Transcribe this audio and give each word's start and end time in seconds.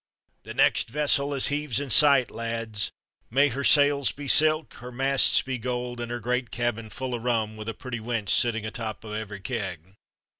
"The 0.41 0.55
next 0.55 0.89
vessel 0.89 1.31
as 1.31 1.49
heaves 1.49 1.79
in 1.79 1.91
sight, 1.91 2.31
lads! 2.31 2.89
May 3.29 3.49
her 3.49 3.63
sails 3.63 4.11
be 4.11 4.27
silk, 4.27 4.73
her 4.79 4.91
masts 4.91 5.43
be 5.43 5.59
gold, 5.59 5.99
and 5.99 6.09
her 6.09 6.19
great 6.19 6.49
cabin 6.49 6.89
full 6.89 7.13
o' 7.13 7.19
rum, 7.19 7.55
with 7.55 7.69
a 7.69 7.75
pretty 7.75 7.99
wench 7.99 8.29
sittin' 8.29 8.65
atop 8.65 9.05
o' 9.05 9.11
every 9.11 9.41
keg!" 9.41 9.93